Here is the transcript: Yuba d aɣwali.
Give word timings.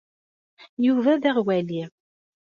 Yuba 0.85 1.21
d 1.21 1.23
aɣwali. 1.29 1.83